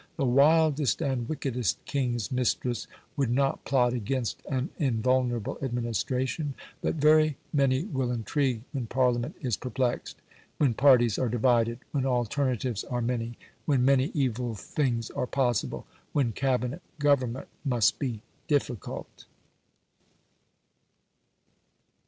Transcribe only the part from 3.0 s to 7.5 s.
would not plot against an invulnerable administration. But very